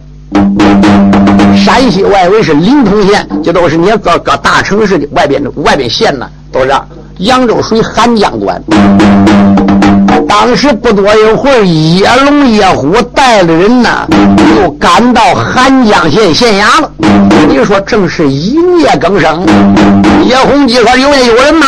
[1.56, 6.72] 山西外围是临潼县，这都是你各各大城市的外边的外边县呢，都是。
[7.18, 8.62] 扬州属于韩江关。
[10.28, 13.90] 当时不多一会儿，叶龙叶虎带着人呢，
[14.56, 16.92] 就赶到韩江县县衙了。
[17.48, 19.46] 你说正是营业更生，
[20.26, 21.66] 叶洪基说：“有没有人吗？”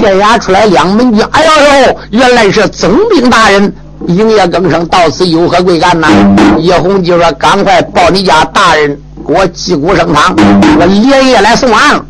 [0.00, 1.50] 县衙出来两门军，哎呦
[1.88, 3.72] 呦，原来是总兵大人。
[4.08, 6.08] 营业更生到此有何贵干呐？
[6.58, 10.34] 叶洪基说：“赶快报你家大人，给我击鼓升堂，
[10.80, 12.00] 我连夜来送案。”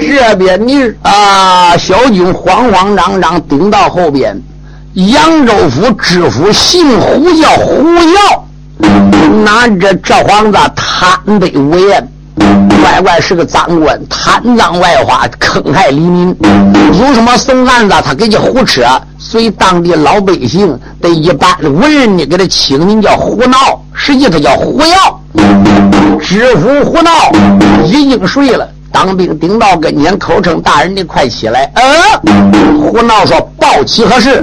[0.00, 4.40] 这边你啊，小军慌慌张张顶到后边，
[4.94, 8.44] 扬州府知府姓胡叫胡耀，
[9.44, 12.08] 拿着这幌子贪杯无厌。
[12.82, 16.34] 乖乖是个赃官，贪赃外花，坑害黎民。
[16.98, 18.82] 有什么送案子，他给你胡扯，
[19.18, 25.20] 随当地老百姓的一般文人呢，给他起个名叫胡闹，实际他叫胡耀。
[26.20, 27.10] 知府胡闹
[27.84, 31.70] 已经睡了，当兵顶到跟前，口称大人，你快起来。
[31.74, 31.82] 呃，
[32.80, 34.40] 胡闹说报起何事？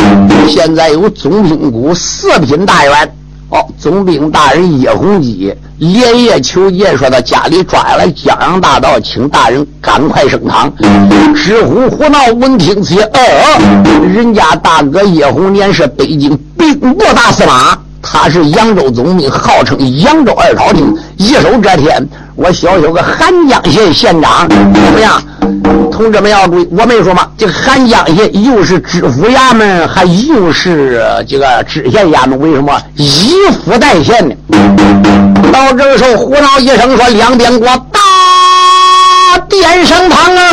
[0.48, 3.14] 现在有总兵府四品大员。
[3.50, 10.70] 哦，总兵大人叶洪基连夜求见，说他家里抓了江洋大盗，请大人赶快升堂。
[11.34, 22.08] 知府胡闹闻听此，哦，人家大哥叶洪年是北京兵部大司马，他是扬州总兵，号称扬州二朝廷，一手遮天。
[22.36, 24.58] 我小小个韩江县县长，怎
[24.94, 25.22] 么样？
[25.92, 33.34] 同志们要注意，我没说嘛，这个韩江县又是知府衙门，还又是这个知县衙门，为什么一
[33.66, 34.36] 府代县呢？
[35.52, 40.52] 到这个时候，胡闹一声说：“两边给我大殿升堂啊！”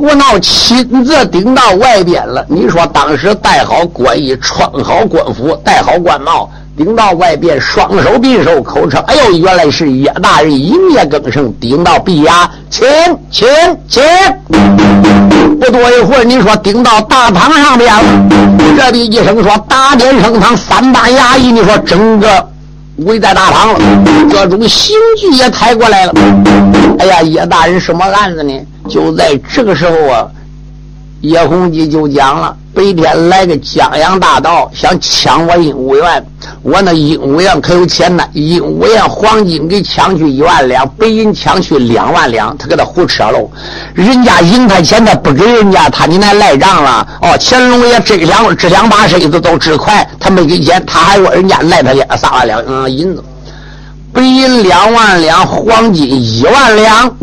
[0.00, 2.42] 胡闹亲自顶到外边了。
[2.48, 6.50] 你说当时戴好官衣，穿好官服，戴好官帽。
[6.74, 12.88] 顶到外边，双手并手，口称：“哎呦，原来是叶大人营业更生。”顶到闭衙，请
[13.30, 13.46] 请
[13.86, 14.02] 请。
[15.60, 18.02] 不多一会儿，你说顶到大堂上边了，
[18.78, 22.48] 这里一声说：“大殿升堂，三班衙役。”你说整个
[23.06, 23.80] 围在大堂了，
[24.30, 26.12] 各种刑具也抬过来了。
[26.98, 28.52] 哎呀，叶大人什么案子呢？
[28.88, 30.26] 就在这个时候啊，
[31.22, 36.24] 叶洪基就讲了：“白天来个江洋大盗，想抢我鹦鹉园。
[36.62, 43.50] 我那鹦鹉园可有钱呢，鹦鹉园黄金给抢去一万两，白银抢去两万两，他给他胡扯喽。
[43.94, 47.06] 人家赢他钱，他不给人家，他你那赖账了。
[47.20, 53.24] 哦，乾隆爷这两这两把身子都支快，他没给钱，他还说人家赖他两三万两嗯银子。
[54.12, 57.16] 白银两万两，黄金一万两。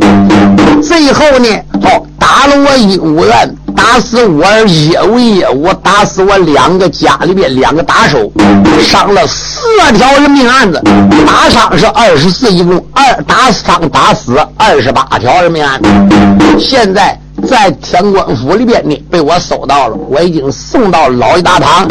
[0.82, 1.48] 最后呢，
[1.82, 8.32] 哦，打了我鹦鹉园，打死我业务业务，打死我两个家里边两个打手，
[8.82, 9.60] 伤了四
[9.96, 10.82] 条人命案子，
[11.26, 15.90] 打伤是二十四，一共二打伤打死二十八条人命案子。
[16.60, 21.88] 现在在天官府里边呢，被我搜到了，我已经送到老一大堂，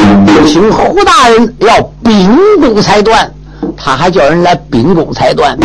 [0.46, 3.30] 请胡大人要秉公裁断。
[3.76, 5.56] 他还叫人来秉公裁断。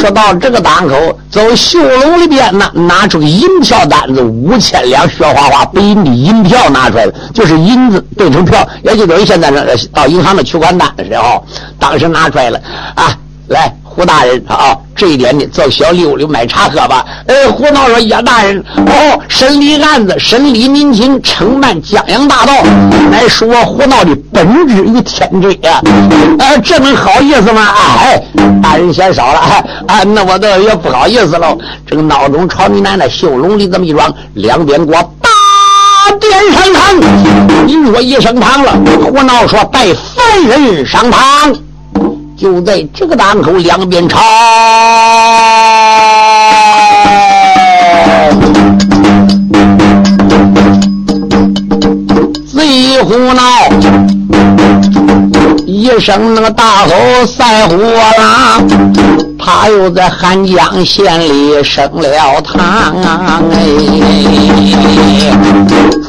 [0.00, 11.44] 说到这个档口，走绣楼里边呢，拿出银票单子，五千两雪花花白银的银票拿出来了，就是银子兑成票，也就等于现在那到银行的取款单的时候，
[11.78, 12.60] 当时拿出来了
[12.94, 13.16] 啊，
[13.48, 13.74] 来。
[13.98, 17.04] 胡大人啊，这一点呢，做小溜溜买茶喝吧。
[17.26, 22.52] 哎，胡闹说叶大人哦，审理案子，审理民情，承办江洋大盗，
[23.10, 25.82] 乃是我胡闹的本职与天职呀。
[26.38, 27.74] 呃，这能好意思吗？
[27.74, 28.22] 哎，
[28.62, 29.40] 大人嫌少了
[29.88, 31.58] 啊，那我倒也不好意思喽。
[31.84, 35.28] 这个闹钟朝你奶奶绣笼里这么一装，两边给我八
[36.20, 37.66] 点上堂。
[37.66, 41.52] 您说一声堂了，胡闹说带犯人上堂。
[42.38, 44.20] 就在这个档口，两边吵，
[52.46, 53.42] 贼胡闹，
[55.66, 62.94] 一声那个大吼赛火狼，他又在汉江县里升了堂
[63.52, 63.58] 哎。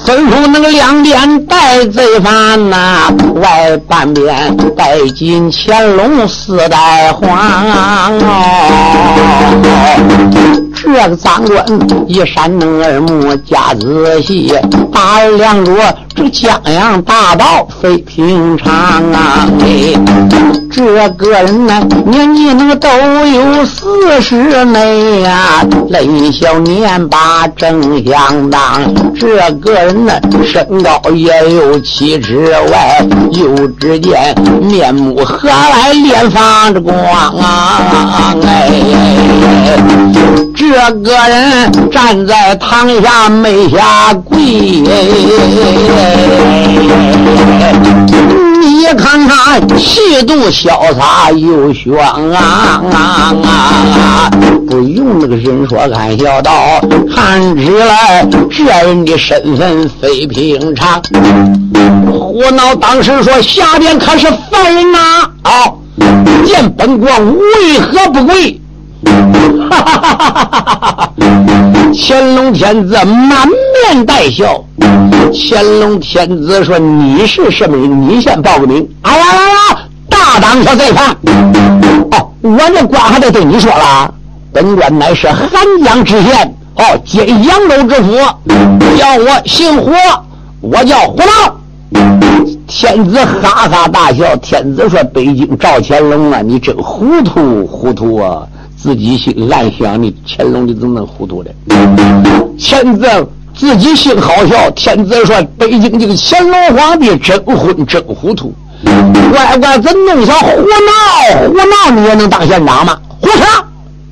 [0.06, 7.30] 吩咐那个两边带罪犯呐，外半边带进乾隆四代皇。
[10.82, 11.64] 这个长官
[12.08, 14.52] 一闪瞪二目，加仔细，
[14.92, 15.74] 打量着
[16.16, 18.72] 这江洋大盗非平常
[19.12, 19.46] 啊！
[19.60, 19.94] 哎，
[20.72, 22.90] 这个人呢，年纪那个都
[23.26, 28.60] 有四十内呀，嫩小年把正相当。
[29.16, 30.14] 这个人呢，
[30.46, 38.36] 身高也有七尺外，又只见面目和蔼，脸放着光啊！
[38.46, 38.72] 哎，
[40.56, 40.68] 这
[41.02, 44.84] 个人站在堂下没下跪，
[48.62, 54.32] 你看看气度潇洒又轩啊啊啊！
[54.70, 56.80] 不用那个人说看笑道，
[57.16, 61.02] 看起来这人的身份非平常。
[62.12, 64.98] 胡闹当时说：“下边可是犯人呐！
[65.44, 65.74] 啊，
[66.46, 68.60] 见本官为何不跪？”
[69.06, 71.14] 哈哈哈哈哈哈！
[71.94, 74.64] 乾隆天子满面带笑。
[75.34, 78.10] 乾隆天子说：“你是什么人？
[78.10, 79.80] 你先报个名。”啊呀呀呀！
[80.10, 81.16] 大胆小罪犯！
[82.12, 84.14] 哦，我这官还得对你说了。
[84.52, 85.50] 本官乃是汉
[85.84, 88.18] 江知县，哦，兼扬州知府，
[88.98, 89.92] 叫我姓胡，
[90.62, 91.56] 我叫胡闹。
[92.68, 94.36] 天子哈哈大笑。
[94.38, 98.48] 天子说：“北京赵乾隆啊，你真糊涂糊涂啊！”
[98.82, 101.52] 自己心暗想：你乾隆，你怎么能糊涂的？
[102.58, 104.72] 天子自己心好笑。
[104.72, 108.54] 天子说：“北京这个乾隆皇帝真昏真糊涂，
[109.32, 112.98] 乖乖子弄小胡闹胡闹，你也能当县长吗？
[113.20, 113.44] 胡扯！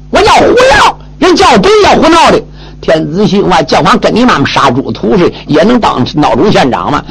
[0.10, 2.44] 我叫胡闹，人叫北叫胡闹的。
[2.82, 7.02] 天子心话，叫唤跟你妈妈杀猪屠似，也能当闹钟县长吗？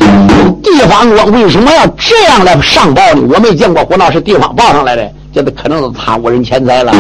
[0.63, 3.23] 地方官为什么要这样来上报呢？
[3.31, 6.91] 我没见过胡闹是地方报上来的。”这都可能是贪污人钱财了。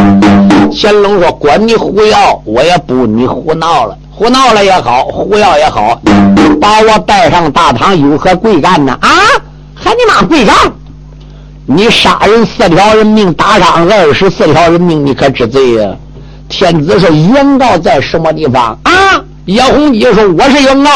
[0.70, 3.96] 乾隆说：“管你胡要，我也不你胡闹了。
[4.10, 5.98] 胡闹了也好，胡要也好，
[6.60, 8.92] 把我带上大堂，有何贵干呢？
[9.00, 9.08] 啊，
[9.74, 10.54] 还你妈贵干？
[11.64, 15.96] 你杀人四条人命，打伤二十四条人命，你可知罪呀？
[16.50, 18.78] 天子说：原告在什么地方？
[18.82, 18.92] 啊？”
[19.46, 20.90] 叶洪基说：“我是原告，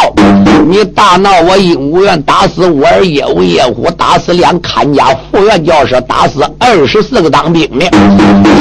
[0.67, 7.87] 你大闹我鹦鹉园，打死我儿业务业务，打死两看家副院教师，打死二十四个当兵的。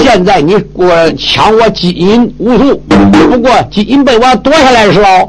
[0.03, 2.79] 现在你给我抢我金银无数，
[3.31, 5.27] 不过金银被我夺下来的时候，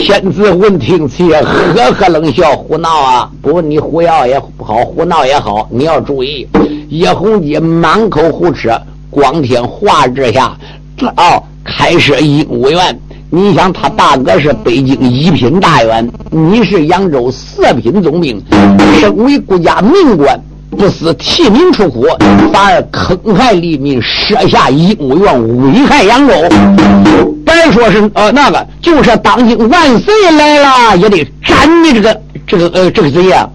[0.00, 3.30] 天子闻听此，呵呵冷笑，胡闹啊！
[3.42, 6.48] 不问你胡要也不好，胡闹也好，你要注意。
[6.88, 8.70] 叶洪基满口胡扯，
[9.10, 10.56] 光天化日之下，
[11.18, 12.98] 哦，开设鹦鹉园。”
[13.30, 18.42] 你想，他大哥是北京一品大员，你是扬州四品总兵，
[18.98, 22.06] 身为国家命官，不思替民出苦，
[22.50, 26.34] 反而坑害黎民，设下鹦鹉园，危害扬州。
[27.44, 33.46] 别说是呃那个，就是当今万岁来了，也得斩你这个这个呃这个贼呀！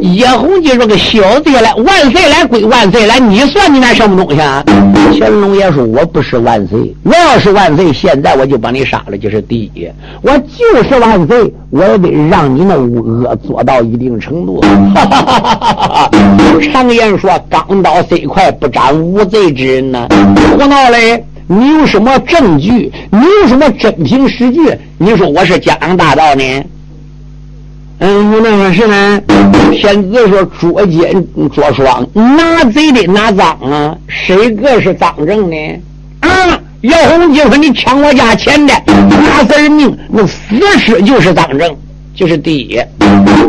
[0.00, 4.62] 叶洪基说：“个小贼来，万岁来归万岁来，你算你那什么东西啊？”
[5.18, 9.88] 乾隆爷说：“我不是万岁，我要是万岁，现在我就把你杀了，就是第一。
[10.22, 14.60] 我就是万岁，我也得让你那五恶做到一定程度。
[14.94, 16.10] ”哈哈哈哈哈
[16.72, 20.08] 常言说：“钢刀虽快，不斩无罪之人呢。”
[20.50, 21.24] 胡闹嘞！
[21.46, 22.90] 你有什么证据？
[23.10, 24.60] 你有什么真凭实据？
[24.96, 26.44] 你说我是江洋大盗呢？
[28.04, 29.22] 嗯，我那说是呢。
[29.70, 31.24] 天子说捉奸
[31.54, 33.96] 捉双，拿贼的拿赃啊？
[34.08, 35.56] 谁个是赃证呢？
[36.20, 36.28] 啊！
[36.80, 40.36] 姚洪基说你抢我家钱的，拿死人命，那死
[40.78, 41.76] 尸就是赃证，
[42.12, 42.76] 就是第一。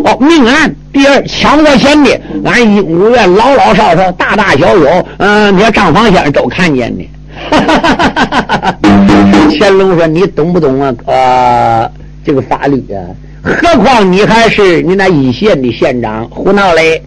[0.05, 7.03] 哦，命案第二，抢我钱的，俺鹦鹉园老老少少、大大小小，嗯，那账房先生都看见的。
[9.59, 10.93] 乾隆说你懂不懂啊？
[11.05, 11.89] 呃，
[12.23, 13.01] 这个法律啊。
[13.43, 17.03] 何况你还是你那一县的县长，胡闹嘞！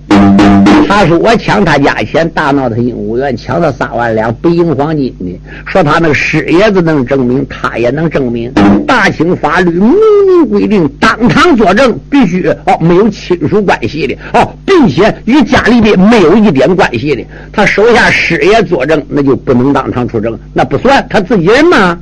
[0.87, 5.41] 他说我抢他家钱，大闹他鹦鹉园，抢他三万两白银黄金的。
[5.64, 8.53] 说他那个师爷子能证明，他也能证明。
[8.87, 17.24] 大清法律明明规定，当堂作证必须哦，没有亲属关系的哦，并且与家里的没有一点关系的。
[17.51, 21.99] 他手下师爷作证，那就不能当场出证，那不算他自己人吗？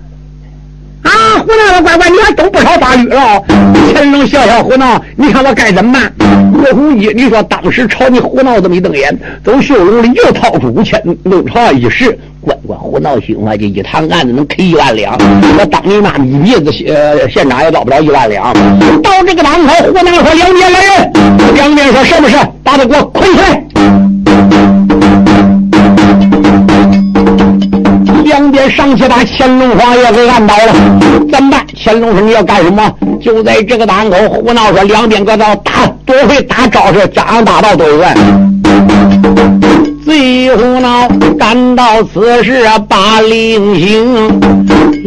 [1.05, 3.42] 啊，胡闹了，乖乖，你还懂不少法律了？
[3.94, 6.12] 乾隆笑笑胡闹，你看我该怎么办？
[6.64, 15.14] 岳洪基，你说当时朝你胡闹这么一瞪眼，走袖笼里又掏出五千，弄朝一试，乖乖，胡闹心话，这一堂案子能赔一万两，
[15.59, 18.52] 我当你妈一鼻子呃县长也捞不着一万两。
[19.02, 21.12] 到这个当口，胡闹说两边来人，
[21.55, 22.36] 两边说什么事？
[22.62, 23.64] 把他给我捆起来。
[28.25, 30.72] 两边上去把乾隆皇爷给按倒了，
[31.31, 31.64] 怎么办？
[31.77, 32.91] 乾隆说：“你要干什么？”
[33.22, 38.03] 就在这个档口，胡闹说：“两边各道打，多会打招式，张扬大道都有
[40.05, 44.40] 最。”胡闹，赶到此时把令行，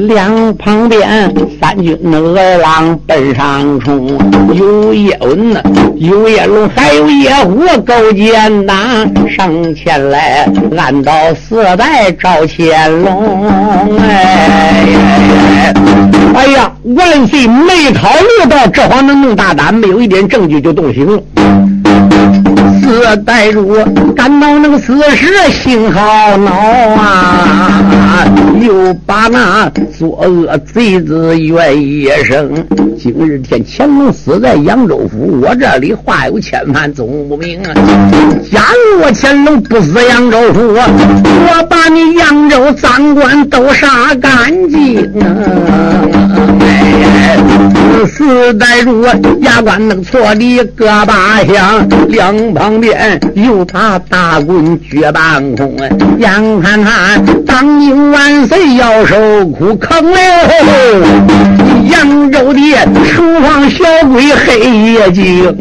[0.07, 4.09] 两旁边三军二郎奔上冲，
[4.53, 5.53] 有叶问、
[5.95, 10.45] 有叶龙，还有叶虎勾践呐，上前来
[10.77, 13.97] 按到四代赵乾隆。
[13.99, 15.73] 哎，
[16.35, 21.21] 哎呀，万岁没考虑到这会能弄大胆，没有一点证据就动刑了。
[22.87, 23.75] 四代主
[24.15, 26.53] 感到那个死时心好恼
[26.95, 28.25] 啊，
[28.61, 29.69] 又把那
[29.99, 32.49] 作恶贼子怨一生。
[32.97, 37.73] 今日天乾隆死在扬州府，我这里话有千万总不明啊。
[38.49, 38.61] 假
[38.95, 45.27] 如我乾隆不死扬州府，我把你扬州赃官都杀干净啊！
[48.09, 49.03] 四代主
[49.41, 55.75] 牙关能错的个把响，两旁边又把大棍撅半空，
[56.19, 59.15] 眼看他当今万岁要受
[59.47, 60.17] 苦，坑了
[61.89, 62.59] 扬州的
[63.05, 64.59] 厨房小鬼黑
[64.91, 65.55] 夜精，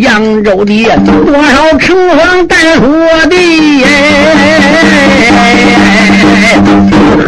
[0.00, 0.74] 扬州的
[1.24, 2.86] 多少城隍带火
[3.28, 3.34] 的，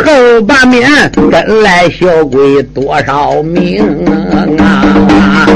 [0.04, 0.88] 后半面
[1.30, 3.84] 跟来小鬼多少名
[4.58, 5.46] 啊！